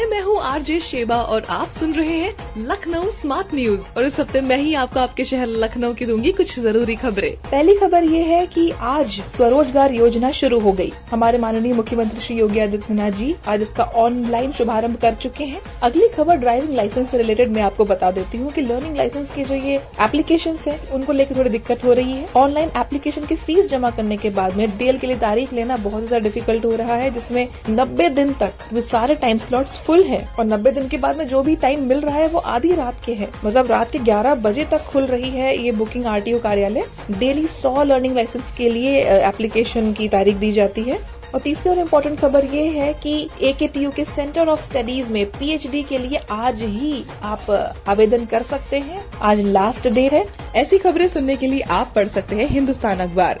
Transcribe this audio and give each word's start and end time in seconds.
हाय 0.00 0.08
मैं 0.08 0.20
हूँ 0.22 0.36
RJ 0.40 0.78
Sheba 0.80 1.16
और 1.22 1.44
आप 1.50 1.70
सुन 1.70 1.92
रहे 1.94 2.16
हैं 2.18 2.54
लखनऊ 2.58 3.10
स्मार्ट 3.12 3.52
न्यूज़ 3.54 3.82
और 3.96 4.04
इस 4.04 4.18
हफ़्ते 4.20 4.40
मैं 4.40 4.56
ही 4.58 4.72
आपको 4.74 5.00
आपके 5.00 5.24
शहर 5.24 5.46
लखनऊ 5.46 5.94
की 5.94 6.06
दूँगी 6.06 6.30
कुछ 6.32 6.58
ज़रूरी 6.60 6.94
खबरें। 6.96 7.30
पहली 7.42 7.74
खबर 7.76 8.04
ये 8.04 8.22
है 8.24 8.46
कि 8.46 8.70
आज 8.72 9.20
स्वरोजगार 9.36 9.92
योजना 9.94 10.30
शुरू 10.32 10.60
हो 10.60 10.72
गई। 10.72 10.92
हमारे 11.10 11.38
माननीय 11.38 11.72
मुख्यमंत्री 11.74 12.20
श्री 12.20 12.36
योगी 12.38 12.60
आदित्यनाथ 12.60 13.10
जी 13.10 13.34
आज 13.48 13.62
इसका 13.62 13.84
ऑनलाइन 14.04 14.52
शुभारंभ 14.52 14.96
कर 15.02 15.14
चुके 15.16 15.44
हैं। 15.44 15.60
अगली 15.82 16.08
खबर 16.16 16.36
ड्राइविंग 16.36 16.74
लाइसेंस 16.76 17.10
से 17.10 17.18
रिलेटेड 17.18 17.52
मैं 17.52 17.62
आपको 17.62 17.84
बता 17.84 18.10
देती 18.12 18.38
हूँ 18.38 18.52
की 18.52 18.60
लर्निंग 18.60 18.96
लाइसेंस 18.96 19.34
के 19.34 19.44
जो 19.44 19.54
ये 19.56 19.76
एप्लीकेशन 20.00 20.56
है, 20.66 20.78
उनको 20.92 21.12
लेकर 21.12 21.38
थोड़ी 21.38 21.50
दिक्कत 21.50 21.84
हो 21.84 21.92
रही 21.92 22.12
है। 22.12 22.26
ऑनलाइन 22.36 22.70
एप्लीकेशन 22.76 23.26
की 23.26 23.36
फ़ीस 23.36 23.68
जमा 23.70 23.90
करने 23.90 24.16
के 24.16 24.30
बाद 24.30 24.56
में 24.56 24.66
डीएल 24.78 24.98
के 24.98 25.06
लिए 25.06 25.18
तारीख 25.18 25.52
लेना 25.52 25.76
बहुत 25.78 26.06
ज़्यादा 26.06 26.24
डिफ़िकल्ट 26.24 26.64
हो 26.64 26.74
रहा 26.76 26.94
है, 26.94 27.10
जिसमें 27.10 27.46
नब्बे 27.70 28.08
दिन 28.10 28.32
तक 28.42 28.68
सारे 28.82 29.14
टाइम 29.16 29.38
स्लॉट्स 29.38 29.78
फुल 29.90 30.02
है 30.02 30.18
और 30.38 30.44
नब्बे 30.44 30.70
दिन 30.70 30.88
के 30.88 30.96
बाद 30.96 31.16
में 31.18 31.26
जो 31.28 31.42
भी 31.42 31.54
टाइम 31.56 31.82
मिल 31.82 32.00
रहा 32.00 32.16
है 32.16 32.26
वो 32.28 32.38
आधी 32.38 32.74
रात 32.74 33.00
के 33.06 33.12
है। 33.12 33.28
मतलब 33.44 33.66
रात 33.66 33.90
के 33.92 33.98
11 33.98 34.34
बजे 34.34 34.64
तक 34.64 34.84
खुल 34.84 35.06
रही 35.06 35.30
है 35.30 35.56
ये 35.58 35.72
बुकिंग 35.72 36.06
आरटीओ 36.06 36.38
कार्यालय। 36.38 36.84
डेली 37.10 37.46
100 37.46 37.82
लर्निंग 37.84 38.14
लाइसेंस 38.14 38.54
के 38.58 38.68
लिए 38.68 39.00
एप्लीकेशन 39.18 39.92
की 39.92 40.08
तारीख 40.08 40.36
दी 40.36 40.52
जाती 40.52 40.82
है। 40.82 40.98
और 41.34 41.40
तीसरी 41.40 41.70
और 41.70 41.78
इम्पोर्टेंट 41.78 42.18
खबर 42.20 42.44
ये 42.44 42.66
है 42.68 42.92
कि 42.94 43.28
ए 43.42 43.52
के 43.52 43.68
टी 43.68 43.80
यू 43.80 43.90
के 43.90 44.04
सेंटर 44.04 44.48
ऑफ़ 44.48 44.64
स्टडीज़ 44.64 45.12
में 45.12 45.24
पीएचडी 45.30 45.82
के 45.82 45.98
लिए 45.98 46.20
आज 46.30 46.62
ही 46.62 47.04
आप 47.22 47.50
आवेदन 47.88 48.24
कर 48.24 48.42
सकते 48.42 48.78
हैं। 48.78 49.04
आज 49.22 49.40
लास्ट 49.40 49.88
डेट 49.88 50.12
है। 50.12 50.24
ऐसी 50.56 50.78
खबरें 50.78 51.08
सुनने 51.08 51.36
के 51.36 51.46
लिए 51.46 51.60
आप 51.60 51.92
पढ़ 51.96 52.08
सकते 52.08 52.36
हैं 52.36 52.48
हिंदुस्तान 52.48 53.00
अखबार। 53.00 53.40